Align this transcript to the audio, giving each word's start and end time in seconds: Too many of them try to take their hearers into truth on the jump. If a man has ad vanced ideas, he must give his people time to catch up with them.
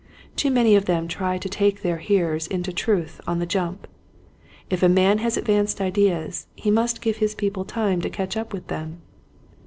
Too 0.35 0.49
many 0.49 0.75
of 0.75 0.85
them 0.85 1.07
try 1.07 1.37
to 1.37 1.47
take 1.47 1.83
their 1.83 1.99
hearers 1.99 2.47
into 2.47 2.73
truth 2.73 3.21
on 3.27 3.37
the 3.37 3.45
jump. 3.45 3.87
If 4.67 4.81
a 4.81 4.89
man 4.89 5.19
has 5.19 5.37
ad 5.37 5.45
vanced 5.45 5.79
ideas, 5.79 6.47
he 6.55 6.71
must 6.71 7.01
give 7.01 7.17
his 7.17 7.35
people 7.35 7.65
time 7.65 8.01
to 8.01 8.09
catch 8.09 8.35
up 8.35 8.51
with 8.51 8.65
them. 8.65 9.03